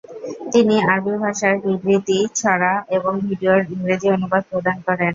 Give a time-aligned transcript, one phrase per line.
[0.53, 5.09] তিনি আরবি ভাষার বিবৃতি, ছড়া এবং ভিডিওর ইংরেজি অনুবাদ প্রদান করেন।